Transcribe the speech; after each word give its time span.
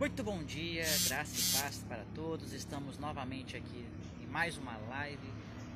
Muito 0.00 0.24
bom 0.24 0.42
dia, 0.42 0.86
graça 1.08 1.36
e 1.38 1.60
paz 1.60 1.84
para 1.86 2.02
todos. 2.14 2.54
Estamos 2.54 2.96
novamente 2.96 3.54
aqui 3.54 3.86
em 4.18 4.26
mais 4.28 4.56
uma 4.56 4.74
live 4.88 5.30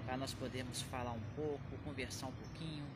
para 0.06 0.16
nós 0.16 0.32
podermos 0.32 0.80
falar 0.80 1.12
um 1.12 1.20
pouco, 1.36 1.60
conversar 1.84 2.28
um 2.28 2.32
pouquinho. 2.32 2.86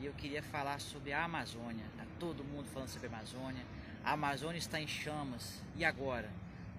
E 0.00 0.06
eu 0.06 0.12
queria 0.12 0.44
falar 0.44 0.78
sobre 0.78 1.12
a 1.12 1.24
Amazônia. 1.24 1.84
Tá 1.96 2.04
todo 2.20 2.44
mundo 2.44 2.68
falando 2.72 2.88
sobre 2.88 3.08
a 3.08 3.10
Amazônia. 3.10 3.64
A 4.04 4.12
Amazônia 4.12 4.58
está 4.58 4.80
em 4.80 4.86
chamas. 4.86 5.60
E 5.74 5.84
agora? 5.84 6.30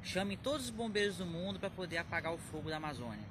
Chamem 0.02 0.38
todos 0.38 0.68
os 0.68 0.71
bombeiros 0.71 1.18
do 1.18 1.26
mundo 1.26 1.60
para 1.60 1.70
poder 1.70 1.98
apagar 1.98 2.34
o 2.34 2.38
fogo 2.38 2.70
da 2.70 2.78
Amazônia. 2.78 3.28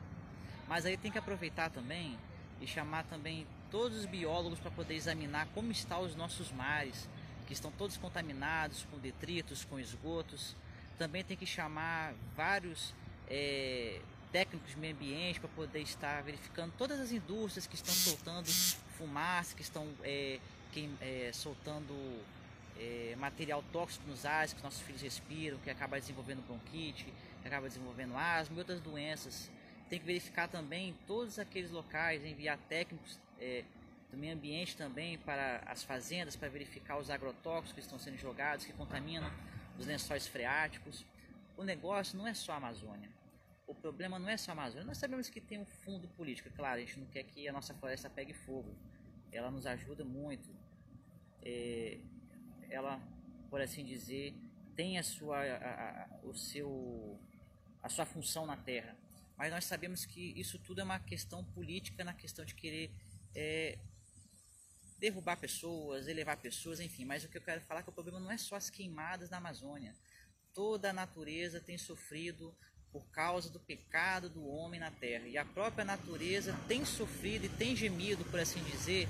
Mas 0.69 0.85
aí 0.85 0.99
tem 0.99 1.11
que 1.11 1.17
aproveitar 1.17 1.71
também 1.71 2.19
e 2.61 2.67
chamar 2.67 3.05
também 3.05 3.47
todos 3.71 3.97
os 4.01 4.05
biólogos 4.05 4.59
para 4.59 4.71
poder 4.71 4.95
examinar 4.95 5.49
como 5.55 5.73
estão 5.73 6.03
os 6.03 6.15
nossos 6.15 6.53
mares, 6.53 7.09
que 7.47 7.55
estão 7.55 7.71
todos 7.71 7.97
contaminados 7.97 8.87
com 8.91 8.99
detritos, 8.99 9.65
com 9.65 9.81
esgotos. 9.81 10.55
Também 10.99 11.25
tem 11.25 11.37
que 11.37 11.47
chamar 11.47 12.15
vários 12.35 12.95
é, 13.29 14.01
técnicos 14.33 14.71
de 14.71 14.79
meio 14.79 14.95
ambiente 14.95 15.41
para 15.41 15.49
poder 15.51 15.81
estar 15.81 16.23
verificando 16.23 16.73
todas 16.77 16.99
as 17.01 17.13
indústrias 17.13 17.67
que 17.67 17.75
estão 17.75 17.95
soltando 17.95 18.47
fumaça, 18.97 19.55
que 19.55 19.63
estão 19.63 19.87
é, 20.03 20.39
é, 21.01 21.31
soltando 21.33 21.95
é, 22.79 23.15
material 23.19 23.63
tóxico 23.73 24.07
nos 24.09 24.25
ares 24.25 24.53
que 24.53 24.63
nossos 24.63 24.81
filhos 24.81 25.03
respiram, 25.03 25.59
que 25.59 25.71
acaba 25.71 25.99
desenvolvendo 25.99 26.45
bronquite, 26.47 27.05
que 27.41 27.49
acaba 27.49 27.69
desenvolvendo 27.69 28.17
asma 28.17 28.57
e 28.57 28.59
outras 28.59 28.81
doenças. 28.81 29.51
Tem 29.89 29.99
que 29.99 30.07
verificar 30.07 30.49
também 30.49 30.95
todos 31.07 31.39
aqueles 31.39 31.71
locais, 31.71 32.25
enviar 32.25 32.59
técnicos 32.69 33.19
é, 33.41 33.65
do 34.11 34.17
meio 34.17 34.35
ambiente 34.35 34.77
também 34.77 35.19
para 35.19 35.63
as 35.67 35.83
fazendas 35.83 36.37
para 36.37 36.49
verificar 36.49 36.99
os 36.99 37.11
agrotóxicos 37.11 37.73
que 37.73 37.81
estão 37.81 37.99
sendo 37.99 38.19
jogados, 38.19 38.65
que 38.65 38.73
contaminam 38.73 39.31
os 39.79 39.87
lençóis 39.87 40.27
freáticos. 40.27 41.05
O 41.57 41.65
negócio 41.65 42.17
não 42.19 42.27
é 42.27 42.35
só 42.35 42.53
a 42.53 42.57
Amazônia. 42.57 43.11
O 43.67 43.75
problema 43.75 44.19
não 44.19 44.29
é 44.29 44.37
só 44.37 44.53
a 44.53 44.55
Amazônia. 44.55 44.87
Nós 44.87 44.99
sabemos 44.99 45.29
que 45.29 45.41
tem 45.41 45.59
um 45.59 45.65
fundo 45.65 46.09
político. 46.09 46.51
Claro, 46.51 46.77
a 46.77 46.85
gente 46.85 46.99
não 46.99 47.07
quer 47.07 47.25
que 47.25 47.49
a 47.49 47.53
nossa 47.53 47.75
floresta 47.75 48.09
pegue 48.09 48.33
fogo. 48.33 48.75
Ela 49.33 49.51
nos 49.51 49.67
ajuda 49.67 50.05
muito. 50.05 50.49
É, 51.43 51.99
ela, 52.69 53.01
por 53.51 53.61
assim 53.61 53.85
dizer, 53.85 54.35
tem 54.75 54.99
a 54.99 55.03
sua, 55.03 55.39
a, 55.39 56.05
a, 56.05 56.21
o 56.25 56.35
seu, 56.35 57.19
a 57.83 57.89
sua 57.89 58.05
função 58.05 58.47
na 58.47 58.57
Terra. 58.57 58.97
Mas 59.37 59.53
nós 59.53 59.65
sabemos 59.65 60.05
que 60.07 60.33
isso 60.39 60.59
tudo 60.59 60.81
é 60.81 60.85
uma 60.85 60.99
questão 60.99 61.45
política, 61.45 62.03
na 62.05 62.15
questão 62.15 62.45
de 62.45 62.55
querer 62.55 62.91
é, 63.35 63.79
derrubar 64.99 65.37
pessoas, 65.37 66.09
elevar 66.09 66.37
pessoas, 66.37 66.81
enfim. 66.81 67.05
Mas 67.05 67.25
o 67.25 67.29
que 67.29 67.39
eu 67.39 67.43
quero 67.43 67.61
falar 67.63 67.81
é 67.81 67.83
que 67.83 67.89
o 67.89 67.93
problema 67.93 68.21
não 68.21 68.31
é 68.31 68.39
só 68.39 68.57
as 68.57 68.71
queimadas 68.71 69.31
na 69.31 69.39
Amazônia. 69.39 69.95
Toda 70.55 70.91
a 70.91 70.93
natureza 70.93 71.61
tem 71.61 71.77
sofrido 71.77 72.55
por 72.91 73.07
causa 73.11 73.51
do 73.51 73.61
pecado 73.61 74.31
do 74.31 74.47
homem 74.47 74.81
na 74.81 74.91
terra. 74.91 75.27
E 75.27 75.37
a 75.37 75.45
própria 75.45 75.85
natureza 75.85 76.59
tem 76.67 76.85
sofrido 76.85 77.45
e 77.45 77.49
tem 77.49 77.77
gemido, 77.77 78.25
por 78.25 78.41
assim 78.41 78.63
dizer, 78.65 79.07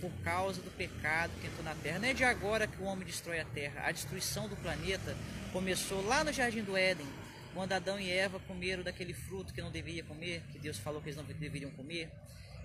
por 0.00 0.10
causa 0.22 0.60
do 0.60 0.70
pecado 0.72 1.32
que 1.40 1.46
entrou 1.46 1.62
na 1.62 1.74
terra. 1.76 1.98
Não 1.98 2.08
é 2.08 2.14
de 2.14 2.24
agora 2.24 2.66
que 2.66 2.80
o 2.82 2.84
homem 2.84 3.06
destrói 3.06 3.38
a 3.38 3.44
terra. 3.44 3.86
A 3.86 3.92
destruição 3.92 4.48
do 4.48 4.56
planeta 4.56 5.16
começou 5.52 6.04
lá 6.04 6.24
no 6.24 6.32
Jardim 6.32 6.62
do 6.62 6.76
Éden, 6.76 7.06
quando 7.54 7.72
Adão 7.72 7.98
e 7.98 8.10
Eva 8.10 8.40
comeram 8.40 8.82
daquele 8.82 9.14
fruto 9.14 9.52
que 9.52 9.62
não 9.62 9.70
deveria 9.70 10.04
comer, 10.04 10.42
que 10.50 10.58
Deus 10.58 10.78
falou 10.78 11.00
que 11.00 11.08
eles 11.08 11.16
não 11.16 11.24
deveriam 11.24 11.70
comer. 11.70 12.10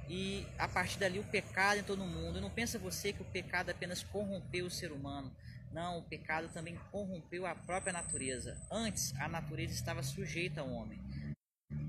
E 0.09 0.45
a 0.57 0.67
partir 0.67 0.99
dali 0.99 1.19
o 1.19 1.23
pecado 1.23 1.79
entrou 1.79 1.97
no 1.97 2.05
mundo. 2.05 2.41
Não 2.41 2.49
pensa 2.49 2.77
você 2.77 3.13
que 3.13 3.21
o 3.21 3.25
pecado 3.25 3.69
apenas 3.69 4.03
corrompeu 4.03 4.65
o 4.65 4.71
ser 4.71 4.91
humano. 4.91 5.33
Não, 5.71 5.97
o 5.97 6.03
pecado 6.03 6.49
também 6.49 6.75
corrompeu 6.91 7.45
a 7.45 7.55
própria 7.55 7.91
natureza. 7.91 8.61
Antes, 8.69 9.13
a 9.19 9.27
natureza 9.27 9.73
estava 9.73 10.03
sujeita 10.03 10.61
ao 10.61 10.69
homem. 10.69 10.99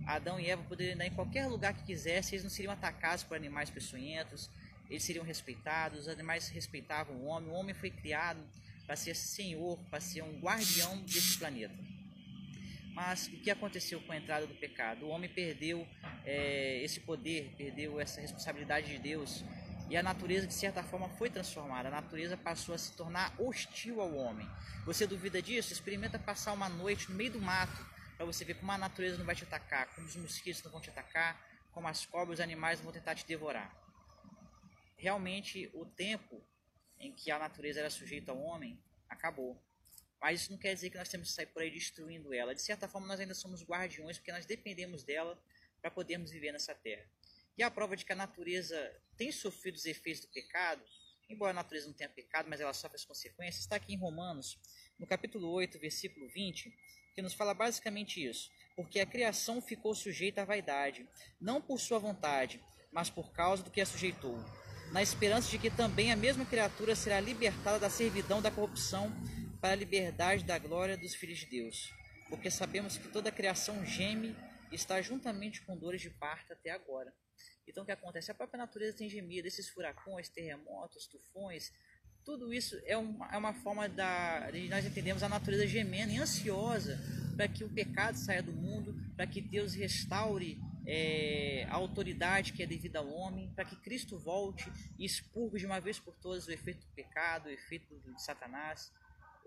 Adão 0.06 0.38
e 0.38 0.48
Eva 0.48 0.62
poderiam 0.62 0.94
andar 0.94 1.06
em 1.06 1.14
qualquer 1.14 1.46
lugar 1.46 1.74
que 1.74 1.84
quisessem, 1.84 2.34
eles 2.34 2.42
não 2.42 2.50
seriam 2.50 2.72
atacados 2.72 3.24
por 3.24 3.36
animais 3.36 3.70
peçonhentos, 3.70 4.50
eles 4.89 5.02
seriam 5.02 5.24
respeitados, 5.24 6.00
os 6.00 6.08
animais 6.08 6.48
respeitavam 6.48 7.16
o 7.16 7.24
homem. 7.24 7.50
O 7.50 7.55
homem 7.55 7.74
foi 7.74 7.90
criado 7.90 8.40
para 8.86 8.96
ser 8.96 9.14
senhor, 9.14 9.78
para 9.90 10.00
ser 10.00 10.22
um 10.22 10.39
guardião 10.40 10.98
desse 11.02 11.39
planeta. 11.39 11.74
Mas 12.94 13.27
o 13.27 13.32
que 13.32 13.50
aconteceu 13.50 14.00
com 14.00 14.12
a 14.12 14.16
entrada 14.16 14.46
do 14.46 14.55
pecado? 14.55 15.06
O 15.06 15.08
homem 15.08 15.28
perdeu 15.28 15.86
é, 16.24 16.80
esse 16.82 17.00
poder, 17.00 17.52
perdeu 17.58 18.00
essa 18.00 18.20
responsabilidade 18.20 18.86
de 18.86 18.98
Deus. 18.98 19.44
E 19.90 19.96
a 19.96 20.02
natureza, 20.02 20.46
de 20.46 20.55
certa 20.55 20.82
forma, 20.82 21.08
foi 21.10 21.28
transformada. 21.28 21.88
A 21.88 21.90
natureza 21.90 22.36
passou 22.36 22.74
a 22.74 22.78
se 22.78 22.96
tornar 22.96 23.34
hostil 23.38 24.00
ao 24.00 24.14
homem. 24.14 24.48
Você 24.86 25.06
duvida 25.06 25.42
disso? 25.42 25.72
Experimenta 25.72 26.18
passar 26.18 26.52
uma 26.52 26.68
noite 26.68 27.10
no 27.10 27.16
meio 27.16 27.33
do 27.33 27.40
mato 27.40 27.84
para 28.16 28.24
você 28.24 28.44
ver 28.44 28.54
como 28.54 28.70
a 28.70 28.78
natureza 28.78 29.18
não 29.18 29.27
vai 29.27 29.34
te 29.34 29.42
atacar, 29.42 29.88
como 29.94 30.06
os 30.06 30.14
mosquitos 30.14 30.62
não 30.62 30.70
vão 30.70 30.80
te 30.80 30.88
atacar, 30.88 31.38
como 31.72 31.88
as 31.88 32.06
cobras, 32.06 32.38
os 32.38 32.40
animais 32.40 32.80
vão 32.80 32.92
tentar 32.92 33.16
te 33.16 33.27
devorar. 33.27 33.74
Realmente, 34.96 35.68
o 35.74 35.84
tempo 35.84 36.40
em 36.98 37.12
que 37.12 37.30
a 37.30 37.38
natureza 37.38 37.80
era 37.80 37.90
sujeita 37.90 38.30
ao 38.30 38.40
homem 38.40 38.80
acabou. 39.08 39.60
Mas 40.24 40.40
isso 40.40 40.52
não 40.52 40.58
quer 40.58 40.73
dizer 40.73 40.89
que 40.89 40.96
nós 40.96 41.07
temos 41.11 41.29
que 41.29 41.35
sair 41.35 41.45
por 41.45 41.61
aí 41.61 41.70
destruindo 41.70 42.33
ela. 42.33 42.55
De 42.55 42.62
certa 42.62 42.89
forma, 42.89 43.07
nós 43.07 43.20
ainda 43.20 43.35
somos 43.35 43.62
guardiões, 43.62 44.17
porque 44.17 44.33
nós 44.33 44.46
dependemos 44.46 45.05
dela 45.05 45.39
para 45.83 45.90
podermos 45.90 46.30
viver 46.30 46.51
nessa 46.51 46.74
terra. 46.74 47.05
E 47.58 47.62
a 47.62 47.70
prova 47.70 47.95
de 47.95 48.07
que 48.07 48.12
a 48.14 48.17
natureza 48.17 48.74
tem 49.18 49.30
sofrido 49.30 49.74
os 49.74 49.84
efeitos 49.84 50.23
do 50.23 50.29
pecado, 50.29 50.83
embora 51.29 51.51
a 51.51 51.52
natureza 51.52 51.89
não 51.89 51.92
tenha 51.92 52.08
pecado, 52.08 52.48
mas 52.48 52.58
ela 52.58 52.73
sofre 52.73 52.96
as 52.96 53.05
consequências, 53.05 53.64
está 53.64 53.77
aqui 53.77 53.92
em 53.92 53.98
Romanos, 53.98 54.58
no 54.98 55.07
capítulo 55.07 55.46
8, 55.51 55.79
versículo 55.79 56.27
20, 56.30 56.74
que 57.14 57.20
nos 57.20 57.34
fala 57.34 57.52
basicamente 57.52 58.27
isso. 58.27 58.51
Porque 58.74 59.01
a 59.01 59.07
criação 59.07 59.61
ficou 59.61 59.95
sujeita 59.95 60.40
à 60.40 60.46
vaidade, 60.46 61.07
não 61.39 61.61
por 61.61 61.79
sua 61.79 61.98
vontade, 61.98 62.64
mas 62.90 63.11
por 63.11 63.30
causa 63.30 63.63
do 63.63 63.70
que 63.70 63.83
a 63.83 63.84
sujeitou, 63.84 64.42
na 64.90 65.02
esperança 65.02 65.51
de 65.51 65.58
que 65.58 65.68
também 65.70 66.11
a 66.11 66.17
mesma 66.17 66.46
criatura 66.46 66.96
será 66.96 67.20
libertada 67.20 67.79
da 67.79 67.90
servidão 67.90 68.40
da 68.40 68.51
corrupção 68.51 69.13
para 69.64 69.73
a 69.73 69.77
liberdade 69.77 70.45
da 70.45 70.58
glória 70.58 70.95
dos 70.95 71.14
filhos 71.14 71.39
de 71.39 71.47
Deus. 71.47 71.91
Porque 72.29 72.51
sabemos 72.51 72.98
que 72.98 73.08
toda 73.08 73.30
a 73.30 73.33
criação 73.33 73.83
geme 73.83 74.36
e 74.70 74.75
está 74.75 75.01
juntamente 75.01 75.63
com 75.63 75.75
dores 75.75 76.02
de 76.02 76.11
parto 76.11 76.52
até 76.52 76.69
agora. 76.69 77.11
Então 77.67 77.83
o 77.83 77.86
que 77.86 77.92
acontece? 77.92 78.30
A 78.30 78.35
própria 78.35 78.58
natureza 78.58 78.98
tem 78.98 79.08
gemido, 79.08 79.48
esses 79.48 79.70
furacões, 79.70 80.29
terremotos, 80.29 81.07
tufões, 81.07 81.73
tudo 82.27 82.52
isso 82.52 82.79
é 82.85 82.95
uma, 82.98 83.27
é 83.33 83.39
uma 83.39 83.55
forma 83.55 83.89
da, 83.89 84.51
de 84.51 84.69
nós 84.69 84.85
entendemos 84.85 85.23
a 85.23 85.30
natureza 85.30 85.67
gemendo 85.67 86.13
e 86.13 86.19
ansiosa 86.19 87.01
para 87.35 87.48
que 87.48 87.64
o 87.64 87.70
pecado 87.70 88.19
saia 88.19 88.42
do 88.42 88.52
mundo, 88.52 88.95
para 89.17 89.27
que 89.27 89.41
Deus 89.41 89.73
restaure 89.73 90.58
é, 90.86 91.67
a 91.70 91.75
autoridade 91.75 92.52
que 92.52 92.63
é 92.63 92.67
devida 92.67 92.98
ao 92.98 93.08
homem, 93.08 93.51
para 93.55 93.64
que 93.64 93.77
Cristo 93.77 94.19
volte 94.19 94.70
e 94.98 95.07
expurgue 95.07 95.58
de 95.58 95.64
uma 95.64 95.81
vez 95.81 95.98
por 95.98 96.14
todas 96.17 96.46
o 96.48 96.52
efeito 96.52 96.86
do 96.86 96.92
pecado, 96.92 97.46
o 97.46 97.51
efeito 97.51 97.98
de 97.98 98.23
Satanás 98.23 98.92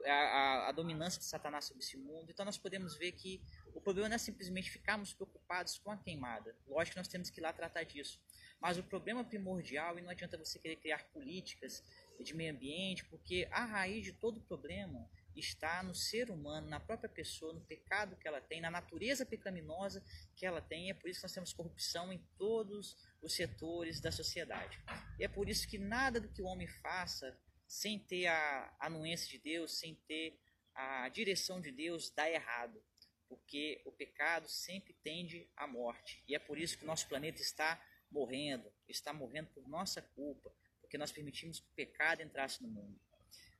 a, 0.05 0.69
a, 0.69 0.71
dominância 0.71 1.19
de 1.19 1.25
Satanás 1.25 1.65
sobre 1.65 1.83
esse 1.83 1.97
mundo. 1.97 2.29
Então 2.29 2.45
nós 2.45 2.57
podemos 2.57 2.95
ver 2.97 3.11
que 3.13 3.41
o 3.73 3.81
problema 3.81 4.09
não 4.09 4.15
é 4.15 4.19
simplesmente 4.19 4.69
ficarmos 4.69 5.13
preocupados 5.13 5.77
com 5.79 5.91
a 5.91 5.97
queimada. 5.97 6.55
Lógico 6.67 6.93
que 6.93 6.99
nós 6.99 7.07
temos 7.07 7.29
que 7.29 7.39
ir 7.39 7.43
lá 7.43 7.51
tratar 7.53 7.83
disso. 7.83 8.19
Mas 8.59 8.77
o 8.77 8.83
problema 8.83 9.23
primordial, 9.23 9.97
e 9.97 10.01
não 10.01 10.09
adianta 10.09 10.37
você 10.37 10.59
querer 10.59 10.77
criar 10.77 11.03
políticas 11.11 11.83
de 12.19 12.33
meio 12.35 12.51
ambiente, 12.51 13.05
porque 13.05 13.47
a 13.51 13.65
raiz 13.65 14.03
de 14.03 14.13
todo 14.13 14.37
o 14.37 14.41
problema 14.41 15.07
está 15.35 15.83
no 15.83 15.93
ser 15.93 16.31
humano, 16.31 16.67
na 16.67 16.79
própria 16.79 17.09
pessoa, 17.09 17.53
no 17.53 17.61
pecado 17.61 18.15
que 18.15 18.27
ela 18.27 18.41
tem, 18.41 18.59
na 18.59 18.71
natureza 18.71 19.25
pecaminosa 19.25 20.03
que 20.35 20.45
ela 20.45 20.61
tem. 20.61 20.87
E 20.87 20.91
é 20.91 20.93
por 20.93 21.09
isso 21.09 21.19
que 21.19 21.25
nós 21.25 21.33
temos 21.33 21.53
corrupção 21.53 22.11
em 22.11 22.19
todos 22.37 22.97
os 23.21 23.33
setores 23.33 24.01
da 24.01 24.11
sociedade. 24.11 24.79
E 25.19 25.23
é 25.23 25.27
por 25.27 25.47
isso 25.47 25.67
que 25.67 25.77
nada 25.77 26.19
do 26.19 26.29
que 26.29 26.41
o 26.41 26.45
homem 26.45 26.67
faça 26.67 27.37
sem 27.67 27.99
ter 27.99 28.27
a 28.27 28.73
anuência 28.79 29.27
de 29.27 29.37
Deus, 29.37 29.77
sem 29.77 29.95
ter 30.07 30.39
a 30.73 31.09
direção 31.09 31.59
de 31.59 31.71
Deus, 31.71 32.09
dá 32.09 32.29
errado. 32.29 32.81
Porque 33.27 33.81
o 33.85 33.91
pecado 33.91 34.47
sempre 34.47 34.93
tende 35.03 35.49
à 35.55 35.67
morte. 35.67 36.23
E 36.27 36.33
é 36.33 36.39
por 36.39 36.57
isso 36.57 36.77
que 36.77 36.85
o 36.85 36.87
nosso 36.87 37.07
planeta 37.09 37.41
está 37.41 37.83
morrendo. 38.09 38.71
Está 38.87 39.11
morrendo 39.11 39.49
por 39.49 39.67
nossa 39.67 40.01
culpa. 40.01 40.53
Porque 40.79 40.97
nós 40.97 41.11
permitimos 41.11 41.59
que 41.59 41.67
o 41.67 41.75
pecado 41.75 42.21
entrasse 42.21 42.63
no 42.63 42.69
mundo. 42.69 42.97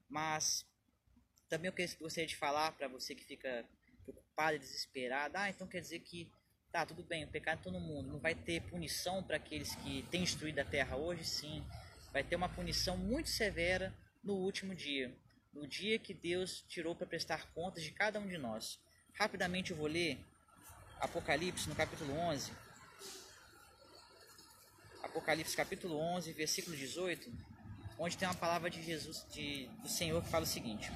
Mas 0.07 0.65
também 1.50 1.69
eu 1.69 1.98
gostaria 2.00 2.27
de 2.27 2.36
falar 2.38 2.71
para 2.71 2.88
você 2.88 3.13
que 3.13 3.25
fica 3.25 3.68
preocupado 4.03 4.56
e 4.56 4.60
desesperado. 4.60 5.36
Ah, 5.38 5.50
então 5.50 5.68
quer 5.68 5.81
dizer 5.81 6.00
que 6.00 6.31
tá 6.71 6.86
tudo 6.86 7.03
bem, 7.03 7.25
o 7.25 7.31
pecado 7.31 7.57
está 7.57 7.71
no 7.71 7.81
mundo. 7.81 8.10
Não 8.10 8.19
vai 8.19 8.36
ter 8.36 8.62
punição 8.69 9.21
para 9.21 9.36
aqueles 9.36 9.75
que 9.75 10.03
têm 10.03 10.24
destruído 10.24 10.60
a 10.60 10.65
terra 10.65 10.95
hoje? 10.95 11.25
Sim 11.25 11.62
vai 12.12 12.24
ter 12.24 12.36
uma 12.36 12.50
punição 12.50 12.98
muito 12.98 13.30
severa 13.30 13.94
no 14.24 14.33
último 14.33 14.75
dia, 14.75 15.15
no 15.54 15.68
dia 15.68 15.98
que 16.00 16.13
Deus 16.13 16.63
tirou 16.68 16.95
para 16.95 17.07
prestar 17.07 17.51
contas 17.54 17.83
de 17.83 17.92
cada 17.92 18.19
um 18.19 18.27
de 18.27 18.38
nós. 18.38 18.80
Rapidamente 19.13 19.71
eu 19.71 19.77
vou 19.77 19.88
ler 19.88 20.19
Apocalipse 21.00 21.69
no 21.69 21.75
capítulo 21.75 22.13
11. 22.13 22.51
Apocalipse 25.04 25.56
capítulo 25.56 25.98
11, 25.98 26.33
versículo 26.33 26.75
18. 26.75 27.31
onde 28.00 28.18
tem 28.18 28.27
uma 28.27 28.36
palavra 28.36 28.69
de 28.69 28.83
Jesus, 28.83 29.25
de, 29.31 29.68
do 29.81 29.89
Senhor, 29.89 30.21
que 30.24 30.30
fala 30.30 30.44
o 30.44 30.48
seguinte: 30.48 30.92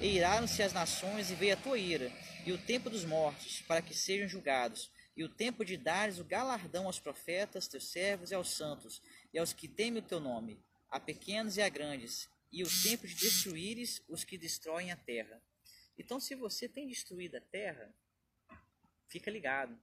E 0.00 0.16
iraram-se 0.16 0.62
as 0.62 0.72
nações, 0.72 1.30
e 1.30 1.34
veio 1.34 1.54
a 1.54 1.56
tua 1.56 1.78
ira, 1.78 2.12
e 2.44 2.52
o 2.52 2.58
tempo 2.58 2.88
dos 2.90 3.04
mortos, 3.04 3.62
para 3.62 3.82
que 3.82 3.94
sejam 3.94 4.28
julgados, 4.28 4.90
e 5.16 5.24
o 5.24 5.28
tempo 5.28 5.64
de 5.64 5.76
dares 5.76 6.18
o 6.18 6.24
galardão 6.24 6.86
aos 6.86 7.00
profetas, 7.00 7.66
teus 7.66 7.88
servos 7.88 8.30
e 8.30 8.34
aos 8.34 8.50
santos, 8.50 9.02
e 9.32 9.38
aos 9.38 9.52
que 9.52 9.66
temem 9.66 10.02
o 10.02 10.06
teu 10.06 10.20
nome, 10.20 10.62
a 10.90 11.00
pequenos 11.00 11.56
e 11.56 11.62
a 11.62 11.68
grandes, 11.68 12.28
e 12.52 12.62
o 12.62 12.82
tempo 12.82 13.06
de 13.06 13.14
destruíres 13.14 14.02
os 14.08 14.24
que 14.24 14.36
destroem 14.36 14.92
a 14.92 14.96
terra. 14.96 15.42
Então, 15.98 16.20
se 16.20 16.34
você 16.34 16.68
tem 16.68 16.86
destruído 16.86 17.36
a 17.36 17.40
terra, 17.40 17.92
fica 19.08 19.30
ligado, 19.30 19.78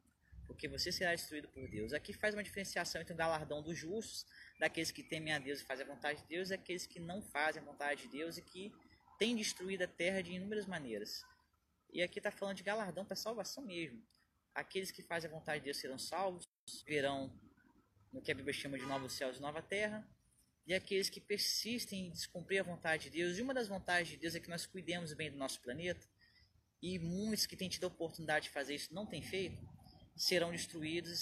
porque 0.45 0.67
você 0.67 0.91
será 0.91 1.15
destruído 1.15 1.47
por 1.47 1.67
Deus. 1.67 1.93
Aqui 1.93 2.13
faz 2.13 2.35
uma 2.35 2.43
diferenciação 2.43 3.01
entre 3.01 3.13
o 3.13 3.17
galardão 3.17 3.61
dos 3.63 3.77
justos, 3.77 4.25
daqueles 4.59 4.91
que 4.91 5.01
temem 5.01 5.33
a 5.33 5.39
Deus 5.39 5.61
e 5.61 5.63
fazem 5.63 5.85
a 5.85 5.89
vontade 5.89 6.21
de 6.21 6.27
Deus, 6.27 6.51
e 6.51 6.53
aqueles 6.53 6.85
que 6.85 6.99
não 6.99 7.23
fazem 7.23 7.61
a 7.61 7.65
vontade 7.65 8.03
de 8.03 8.09
Deus 8.09 8.37
e 8.37 8.41
que 8.41 8.71
têm 9.17 9.35
destruído 9.35 9.83
a 9.83 9.87
terra 9.87 10.21
de 10.21 10.33
inúmeras 10.33 10.67
maneiras. 10.67 11.25
E 11.91 12.03
aqui 12.03 12.19
está 12.19 12.29
falando 12.29 12.57
de 12.57 12.63
galardão 12.63 13.03
para 13.05 13.15
salvação 13.15 13.63
mesmo. 13.63 14.01
Aqueles 14.53 14.91
que 14.91 15.01
fazem 15.01 15.29
a 15.29 15.33
vontade 15.33 15.59
de 15.59 15.65
Deus 15.65 15.77
serão 15.77 15.97
salvos, 15.97 16.47
verão 16.85 17.33
no 18.11 18.21
que 18.21 18.31
a 18.31 18.35
Bíblia 18.35 18.53
chama 18.53 18.77
de 18.77 18.85
novos 18.85 19.13
céus 19.13 19.37
e 19.37 19.41
nova 19.41 19.61
terra, 19.61 20.07
e 20.65 20.73
aqueles 20.73 21.09
que 21.09 21.19
persistem 21.19 22.07
em 22.07 22.11
descumprir 22.11 22.61
a 22.61 22.63
vontade 22.63 23.05
de 23.05 23.17
Deus. 23.17 23.37
E 23.37 23.41
uma 23.41 23.53
das 23.53 23.67
vontades 23.67 24.09
de 24.09 24.17
Deus 24.17 24.35
é 24.35 24.39
que 24.39 24.49
nós 24.49 24.65
cuidemos 24.65 25.13
bem 25.13 25.31
do 25.31 25.37
nosso 25.37 25.59
planeta, 25.61 26.07
e 26.81 26.99
muitos 26.99 27.45
que 27.45 27.55
têm 27.55 27.69
tido 27.69 27.85
a 27.85 27.87
oportunidade 27.87 28.45
de 28.45 28.51
fazer 28.51 28.75
isso 28.75 28.93
não 28.93 29.05
têm 29.05 29.21
feito, 29.21 29.57
serão 30.15 30.51
destruídos 30.51 31.11
e 31.11 31.17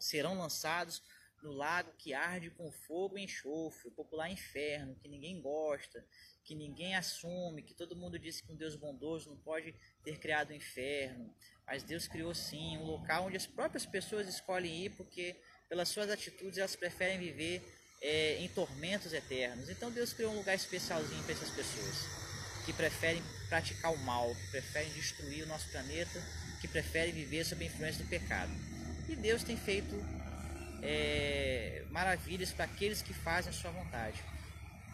serão, 0.00 0.38
lançados 0.38 1.02
no 1.42 1.52
lago 1.52 1.92
que 1.98 2.12
arde 2.12 2.50
com 2.50 2.70
fogo 2.72 3.18
e 3.18 3.24
enxofre, 3.24 3.88
o 3.88 3.92
popular 3.92 4.30
inferno, 4.30 4.96
que 4.96 5.08
ninguém 5.08 5.40
gosta, 5.40 6.06
que 6.42 6.54
ninguém 6.54 6.94
assume, 6.94 7.62
que 7.62 7.74
todo 7.74 7.96
mundo 7.96 8.18
disse 8.18 8.42
que 8.42 8.52
um 8.52 8.56
Deus 8.56 8.76
bondoso 8.76 9.30
não 9.30 9.36
pode 9.36 9.74
ter 10.02 10.18
criado 10.18 10.50
o 10.50 10.54
inferno, 10.54 11.34
mas 11.66 11.82
Deus 11.82 12.06
criou 12.06 12.34
sim 12.34 12.76
um 12.78 12.84
local 12.84 13.26
onde 13.26 13.36
as 13.36 13.46
próprias 13.46 13.86
pessoas 13.86 14.28
escolhem 14.28 14.84
ir 14.84 14.90
porque 14.90 15.36
pelas 15.68 15.88
suas 15.88 16.10
atitudes 16.10 16.58
elas 16.58 16.76
preferem 16.76 17.18
viver 17.18 17.62
é, 18.02 18.38
em 18.38 18.48
tormentos 18.48 19.12
eternos. 19.12 19.68
Então 19.68 19.90
Deus 19.90 20.12
criou 20.12 20.32
um 20.32 20.36
lugar 20.36 20.54
especialzinho 20.54 21.22
para 21.24 21.32
essas 21.32 21.50
pessoas 21.50 22.24
que 22.64 22.72
preferem 22.72 23.22
praticar 23.48 23.92
o 23.92 23.98
mal, 23.98 24.34
que 24.34 24.50
preferem 24.50 24.92
destruir 24.92 25.44
o 25.44 25.46
nosso 25.46 25.70
planeta, 25.70 26.22
que 26.60 26.68
preferem 26.68 27.12
viver 27.12 27.44
sob 27.44 27.64
a 27.64 27.66
influência 27.66 28.04
do 28.04 28.08
pecado. 28.08 28.52
E 29.08 29.16
Deus 29.16 29.42
tem 29.42 29.56
feito 29.56 29.94
é, 30.82 31.84
maravilhas 31.90 32.52
para 32.52 32.64
aqueles 32.64 33.02
que 33.02 33.12
fazem 33.12 33.50
a 33.50 33.52
sua 33.52 33.70
vontade. 33.70 34.22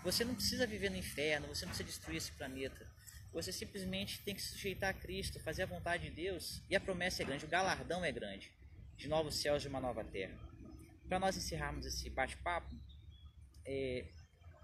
Você 0.03 0.25
não 0.25 0.35
precisa 0.35 0.67
viver 0.67 0.91
no 0.91 0.97
inferno, 0.97 1.47
você 1.49 1.65
não 1.65 1.71
precisa 1.71 1.89
destruir 1.89 2.17
esse 2.17 2.33
planeta. 2.33 2.90
Você 3.33 3.53
simplesmente 3.53 4.23
tem 4.23 4.35
que 4.35 4.43
se 4.43 4.51
sujeitar 4.51 4.91
a 4.91 4.95
Cristo, 4.95 5.39
fazer 5.41 5.63
a 5.63 5.67
vontade 5.67 6.09
de 6.09 6.17
Deus, 6.17 6.63
e 6.69 6.75
a 6.75 6.81
promessa 6.81 7.23
é 7.23 7.27
grande, 7.27 7.45
o 7.45 7.49
galardão 7.49 8.05
é 8.05 8.11
grande, 8.11 8.53
de 8.97 9.09
novos 9.09 9.37
céus 9.37 9.65
e 9.65 9.69
uma 9.69 9.81
nova 9.81 10.05
terra. 10.05 10.37
Para 11.09 11.19
nós 11.19 11.37
encerrarmos 11.37 11.87
esse 11.87 12.11
bate-papo, 12.11 12.75
é, 13.65 14.05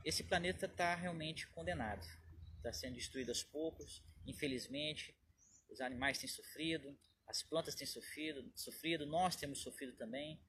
esse 0.05 0.25
planeta 0.25 0.67
está 0.67 0.95
realmente 0.95 1.49
condenado. 1.49 2.07
Está 2.57 2.73
sendo 2.73 2.95
destruído 2.95 3.31
aos 3.31 3.43
poucos, 3.43 4.03
infelizmente. 4.27 5.17
Os 5.69 5.81
animais 5.81 6.19
têm 6.19 6.29
sofrido, 6.29 6.97
as 7.27 7.43
plantas 7.43 7.75
têm 7.75 7.87
sofrido, 7.87 8.49
sofrido 8.55 9.07
nós 9.07 9.35
temos 9.35 9.61
sofrido 9.61 9.97
também. 9.97 10.41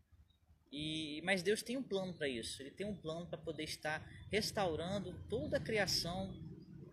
E, 0.71 1.21
mas 1.23 1.41
Deus 1.41 1.63
tem 1.63 1.77
um 1.77 1.83
plano 1.83 2.13
para 2.13 2.27
isso. 2.27 2.61
Ele 2.61 2.71
tem 2.71 2.85
um 2.85 2.95
plano 2.95 3.27
para 3.27 3.37
poder 3.37 3.63
estar 3.63 3.99
restaurando 4.31 5.13
toda 5.27 5.57
a 5.57 5.59
criação 5.59 6.31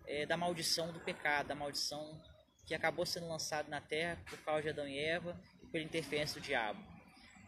é, 0.06 0.26
da 0.26 0.36
maldição 0.36 0.92
do 0.92 1.00
pecado, 1.00 1.48
da 1.48 1.54
maldição 1.54 2.20
que 2.66 2.74
acabou 2.74 3.04
sendo 3.04 3.28
lançada 3.28 3.68
na 3.68 3.80
terra 3.80 4.22
por 4.28 4.38
causa 4.38 4.62
de 4.62 4.68
Adão 4.70 4.88
e 4.88 4.98
Eva 4.98 5.38
e 5.62 5.66
pela 5.66 5.84
interferência 5.84 6.40
do 6.40 6.44
diabo. 6.44 6.82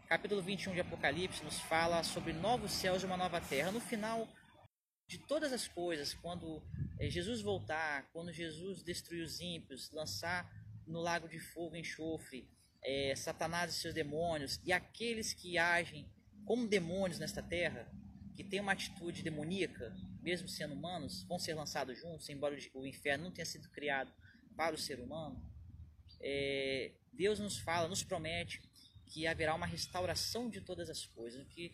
Capítulo 0.07 0.41
21 0.41 0.73
de 0.73 0.79
Apocalipse 0.79 1.43
nos 1.43 1.59
fala 1.59 2.03
sobre 2.03 2.31
novos 2.33 2.71
céus 2.71 3.03
e 3.03 3.05
uma 3.05 3.17
nova 3.17 3.41
terra. 3.41 3.71
No 3.71 3.81
final 3.81 4.27
de 5.07 5.17
todas 5.17 5.51
as 5.51 5.67
coisas, 5.67 6.13
quando 6.13 6.61
é, 6.99 7.09
Jesus 7.09 7.41
voltar, 7.41 8.09
quando 8.13 8.31
Jesus 8.31 8.83
destruir 8.83 9.23
os 9.23 9.39
ímpios, 9.39 9.91
lançar 9.91 10.49
no 10.85 10.99
lago 10.99 11.27
de 11.27 11.39
fogo 11.39 11.75
enxofre 11.75 12.49
é, 12.83 13.13
Satanás 13.15 13.73
e 13.73 13.79
seus 13.79 13.93
demônios 13.93 14.59
e 14.63 14.71
aqueles 14.71 15.33
que 15.33 15.57
agem 15.57 16.09
como 16.45 16.67
demônios 16.67 17.19
nesta 17.19 17.43
terra, 17.43 17.91
que 18.35 18.43
têm 18.43 18.61
uma 18.61 18.71
atitude 18.71 19.21
demoníaca, 19.21 19.93
mesmo 20.27 20.49
sendo 20.49 20.73
humanos, 20.73 21.23
vão 21.23 21.39
ser 21.39 21.53
lançados 21.53 21.97
juntos, 21.97 22.27
embora 22.27 22.53
o 22.73 22.85
inferno 22.85 23.23
não 23.23 23.31
tenha 23.31 23.45
sido 23.45 23.69
criado 23.69 24.11
para 24.57 24.75
o 24.75 24.77
ser 24.77 24.99
humano. 24.99 25.41
É, 26.19 26.91
Deus 27.13 27.39
nos 27.39 27.57
fala, 27.57 27.87
nos 27.87 28.03
promete 28.03 28.61
que 29.05 29.25
haverá 29.25 29.55
uma 29.55 29.65
restauração 29.65 30.49
de 30.49 30.59
todas 30.59 30.89
as 30.89 31.05
coisas, 31.05 31.47
que 31.47 31.73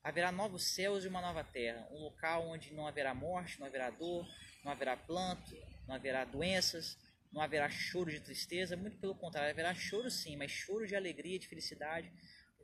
haverá 0.00 0.30
novos 0.30 0.62
céus 0.62 1.04
e 1.04 1.08
uma 1.08 1.20
nova 1.20 1.42
terra, 1.42 1.88
um 1.90 1.98
local 2.04 2.46
onde 2.46 2.72
não 2.72 2.86
haverá 2.86 3.12
morte, 3.12 3.58
não 3.58 3.66
haverá 3.66 3.90
dor, 3.90 4.24
não 4.62 4.70
haverá 4.70 4.96
planto, 4.96 5.56
não 5.88 5.96
haverá 5.96 6.24
doenças, 6.24 6.96
não 7.32 7.42
haverá 7.42 7.68
choro 7.68 8.12
de 8.12 8.20
tristeza, 8.20 8.76
muito 8.76 8.96
pelo 8.98 9.16
contrário, 9.16 9.50
haverá 9.50 9.74
choro 9.74 10.08
sim, 10.08 10.36
mas 10.36 10.52
choro 10.52 10.86
de 10.86 10.94
alegria, 10.94 11.36
de 11.36 11.48
felicidade, 11.48 12.12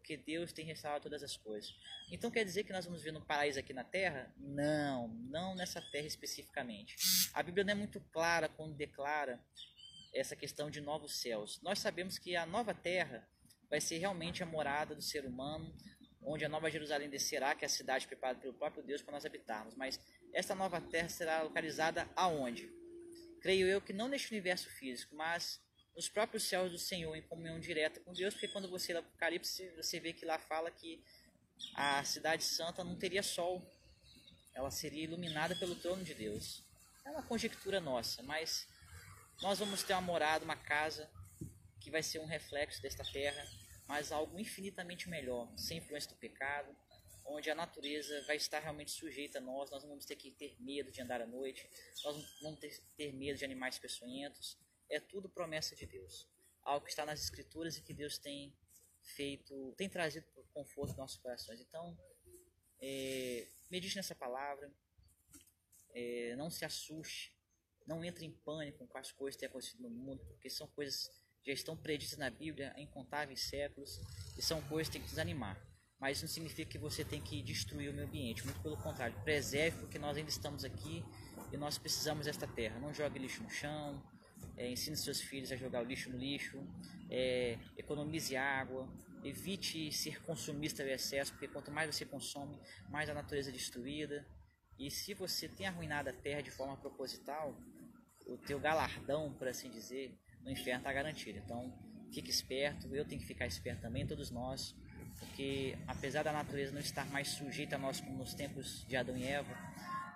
porque 0.05 0.19
Deus 0.19 0.53
tem 0.53 0.67
restaurado 0.67 1.05
todas 1.05 1.23
as 1.23 1.35
coisas. 1.35 1.75
Então 2.13 2.31
quer 2.31 2.45
dizer 2.45 2.65
que 2.65 2.73
nós 2.75 2.85
vamos 2.85 3.03
ver 3.03 3.17
um 3.17 3.23
paraíso 3.23 3.59
aqui 3.59 3.73
na 3.73 3.83
terra? 3.83 4.31
Não, 4.37 5.09
não 5.09 5.55
nessa 5.55 5.81
terra 5.81 6.07
especificamente. 6.07 6.95
A 7.33 7.43
Bíblia 7.43 7.65
não 7.65 7.73
é 7.73 7.75
muito 7.75 7.99
clara 8.13 8.47
quando 8.47 8.77
declara 8.77 9.43
essa 10.13 10.37
questão 10.37 10.71
de 10.71 10.83
novos 10.83 11.23
céus. 11.23 11.59
Nós 11.63 11.79
sabemos 11.79 12.19
que 12.19 12.37
a 12.37 12.45
nova 12.45 12.75
terra 12.75 13.27
vai 13.71 13.81
ser 13.81 13.97
realmente 13.97 14.43
a 14.43 14.47
morada 14.47 14.95
do 14.95 15.01
ser 15.01 15.25
humano, 15.25 15.75
onde 16.23 16.45
a 16.45 16.51
nova 16.51 16.71
Jerusalém 16.71 17.09
descerá, 17.09 17.55
que 17.55 17.65
é 17.65 17.67
a 17.67 17.71
cidade 17.71 18.07
preparada 18.07 18.39
pelo 18.39 18.53
próprio 18.53 18.85
Deus 18.85 19.01
para 19.01 19.15
nós 19.15 19.25
habitarmos. 19.25 19.75
Mas 19.75 19.99
essa 20.35 20.55
nova 20.55 20.83
terra 20.83 21.09
será 21.09 21.41
localizada 21.41 22.07
aonde? 22.15 22.71
creio 23.45 23.67
eu 23.67 23.79
que 23.79 23.93
não 23.93 24.09
neste 24.09 24.33
universo 24.33 24.71
físico, 24.71 25.15
mas 25.15 25.61
nos 25.95 26.09
próprios 26.09 26.45
céus 26.45 26.71
do 26.73 26.79
Senhor, 26.79 27.15
em 27.15 27.23
comunhão 27.23 27.61
direta 27.61 28.01
com 28.01 28.13
Deus, 28.13 28.35
porque 28.35 28.49
quando 28.49 28.69
você 28.69 28.93
lê 28.93 28.99
Apocalipse, 28.99 29.71
você 29.77 30.01
vê 30.01 30.13
que 30.13 30.25
lá 30.25 30.39
fala 30.39 30.71
que 30.71 31.03
a 31.75 32.03
cidade 32.05 32.43
santa 32.43 32.83
não 32.83 32.97
teria 32.97 33.23
sol, 33.23 33.63
ela 34.53 34.71
seria 34.71 35.05
iluminada 35.05 35.55
pelo 35.57 35.75
trono 35.77 36.03
de 36.03 36.15
Deus. 36.15 36.63
É 37.05 37.11
uma 37.11 37.23
conjectura 37.23 37.81
nossa, 37.81 38.23
mas 38.23 38.67
nós 39.43 39.59
vamos 39.59 39.83
ter 39.83 39.93
uma 39.93 40.01
morada, 40.01 40.45
uma 40.45 40.57
casa 40.57 41.11
que 41.81 41.91
vai 41.91 42.03
ser 42.03 42.19
um 42.19 42.27
reflexo 42.27 42.81
desta 42.81 43.05
terra, 43.05 43.47
mas 43.87 44.11
algo 44.11 44.39
infinitamente 44.39 45.09
melhor, 45.09 45.53
sem 45.57 45.79
influência 45.79 46.11
do 46.11 46.17
pecado, 46.17 46.75
onde 47.27 47.51
a 47.51 47.55
natureza 47.55 48.23
vai 48.27 48.37
estar 48.37 48.61
realmente 48.61 48.91
sujeita 48.91 49.39
a 49.39 49.41
nós, 49.41 49.71
nós 49.71 49.83
não 49.83 49.91
vamos 49.91 50.05
ter 50.05 50.17
que 50.17 50.31
ter 50.31 50.57
medo 50.61 50.91
de 50.91 51.01
andar 51.01 51.21
à 51.21 51.27
noite, 51.27 51.69
nós 52.05 52.17
não 52.17 52.25
vamos 52.43 52.61
ter, 52.97 53.13
medo 53.13 53.39
de 53.39 53.45
animais 53.45 53.79
peçonhentos, 53.79 54.57
é 54.91 55.01
tudo 55.01 55.29
promessa 55.29 55.75
de 55.75 55.87
Deus. 55.87 56.29
Algo 56.63 56.85
que 56.85 56.91
está 56.91 57.05
nas 57.05 57.23
escrituras 57.23 57.77
e 57.77 57.83
que 57.83 57.93
Deus 57.93 58.19
tem 58.19 58.57
feito, 59.01 59.75
tem 59.77 59.89
trazido 59.89 60.27
conforto 60.53 60.91
aos 60.91 60.97
nossos 60.97 61.19
corações. 61.19 61.61
Então, 61.61 61.97
é, 62.81 63.49
medite 63.71 63.97
nessa 63.97 64.15
palavra, 64.15 64.73
é, 65.95 66.35
não 66.37 66.51
se 66.51 66.65
assuste, 66.65 67.35
não 67.87 68.05
entre 68.05 68.25
em 68.25 68.33
pânico 68.33 68.87
com 68.87 68.99
as 68.99 69.13
coisas 69.13 69.37
que 69.37 69.41
têm 69.41 69.49
acontecido 69.49 69.83
no 69.83 69.91
mundo, 69.91 70.25
porque 70.27 70.49
são 70.49 70.67
coisas 70.69 71.09
que 71.43 71.51
já 71.51 71.53
estão 71.53 71.77
preditas 71.77 72.17
na 72.17 72.31
Bíblia 72.31 72.73
há 72.75 72.81
incontáveis 72.81 73.41
séculos 73.43 74.01
e 74.39 74.43
são 74.43 74.63
coisas 74.69 74.89
que 74.89 74.95
têm 74.95 75.03
que 75.03 75.11
nos 75.11 75.19
animar 75.19 75.75
mas 76.05 76.21
não 76.21 76.29
significa 76.29 76.71
que 76.71 76.77
você 76.77 77.03
tem 77.03 77.19
que 77.19 77.41
destruir 77.43 77.89
o 77.89 77.95
meio 77.95 78.07
ambiente, 78.07 78.45
muito 78.45 78.61
pelo 78.61 78.77
contrário, 78.77 79.19
preserve 79.23 79.79
porque 79.79 79.99
nós 79.99 80.17
ainda 80.17 80.29
estamos 80.29 80.63
aqui 80.63 81.03
e 81.51 81.57
nós 81.57 81.79
precisamos 81.79 82.27
desta 82.27 82.47
terra. 82.47 82.79
Não 82.79 82.93
jogue 82.93 83.19
lixo 83.19 83.43
no 83.43 83.49
chão, 83.49 84.03
é, 84.57 84.71
ensine 84.71 84.97
seus 84.97 85.21
filhos 85.21 85.51
a 85.53 85.57
jogar 85.57 85.83
o 85.83 85.87
lixo 85.87 86.11
no 86.11 86.19
lixo, 86.19 86.59
é, 87.11 87.59
economize 87.77 88.37
água, 88.37 88.89
evite 89.23 89.91
ser 89.93 90.23
consumista 90.23 90.83
ao 90.83 90.89
excesso, 90.89 91.33
porque 91.33 91.49
quanto 91.49 91.71
mais 91.71 91.95
você 91.95 92.05
consome, 92.05 92.59
mais 92.89 93.09
a 93.09 93.15
natureza 93.15 93.51
é 93.51 93.53
destruída. 93.53 94.27
E 94.79 94.91
se 94.91 95.15
você 95.15 95.49
tem 95.49 95.67
arruinado 95.67 96.11
a 96.11 96.13
terra 96.13 96.43
de 96.43 96.51
forma 96.51 96.77
proposital, 96.77 97.57
o 98.27 98.37
teu 98.39 98.59
galardão, 98.59 99.33
por 99.35 99.49
assim 99.49 99.71
dizer, 99.71 100.19
no 100.43 100.51
inferno 100.51 100.81
está 100.81 100.93
garantido. 100.93 101.39
Então, 101.39 101.73
fique 102.13 102.31
esperto, 102.31 102.95
eu 102.95 103.05
tenho 103.05 103.21
que 103.21 103.27
ficar 103.27 103.47
esperto 103.47 103.83
também, 103.83 104.07
todos 104.07 104.31
nós 104.31 104.75
porque 105.19 105.77
apesar 105.87 106.23
da 106.23 106.33
natureza 106.33 106.73
não 106.73 106.81
estar 106.81 107.07
mais 107.07 107.29
sujeita 107.29 107.77
a 107.77 107.79
nós 107.79 108.01
como 108.01 108.19
nos 108.19 108.35
tempos 108.35 108.85
de 108.87 108.97
Adão 108.97 109.17
e 109.17 109.25
Eva, 109.25 109.55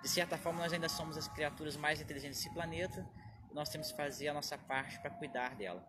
de 0.02 0.08
certa 0.08 0.36
forma 0.36 0.60
nós 0.60 0.72
ainda 0.72 0.88
somos 0.88 1.16
as 1.16 1.28
criaturas 1.28 1.76
mais 1.76 2.00
inteligentes 2.00 2.38
desse 2.38 2.52
planeta 2.52 3.06
nós 3.52 3.68
temos 3.68 3.90
que 3.90 3.96
fazer 3.96 4.28
a 4.28 4.34
nossa 4.34 4.56
parte 4.56 4.98
para 5.00 5.10
cuidar 5.10 5.56
dela. 5.56 5.86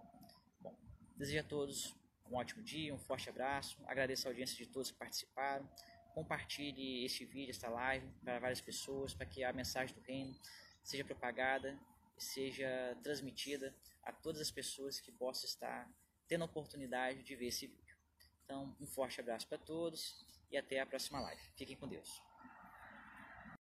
Bom, 0.60 0.76
desejo 1.16 1.40
a 1.40 1.44
todos 1.44 1.96
um 2.30 2.36
ótimo 2.36 2.64
dia, 2.64 2.94
um 2.94 3.00
forte 3.00 3.30
abraço, 3.30 3.78
agradeço 3.86 4.28
a 4.28 4.32
audiência 4.32 4.56
de 4.56 4.68
todos 4.68 4.92
que 4.92 4.98
participaram, 4.98 5.68
compartilhe 6.14 7.04
este 7.04 7.26
vídeo, 7.26 7.50
esta 7.50 7.70
live 7.70 8.08
para 8.24 8.40
várias 8.40 8.62
pessoas, 8.62 9.14
para 9.14 9.26
que 9.26 9.44
a 9.44 9.52
mensagem 9.52 9.96
do 9.96 10.02
reino 10.02 10.36
seja 10.84 11.04
propagada 11.04 11.80
e 12.18 12.24
seja 12.24 12.98
transmitida 13.04 13.76
a 14.04 14.12
todas 14.12 14.42
as 14.42 14.52
pessoas 14.52 15.00
que 15.00 15.12
possam 15.12 15.46
estar 15.46 15.90
tendo 16.28 16.44
a 16.44 16.46
oportunidade 16.46 17.24
de 17.24 17.36
ver 17.36 17.48
esse 17.48 17.66
vídeo. 17.68 17.98
Então, 18.44 18.76
um 18.80 18.86
forte 18.86 19.20
abraço 19.20 19.48
para 19.48 19.58
todos 19.58 20.26
e 20.52 20.58
até 20.58 20.80
a 20.80 20.86
próxima 20.86 21.20
live. 21.20 21.42
Fiquem 21.56 21.76
com 21.76 21.88
Deus. 21.88 22.29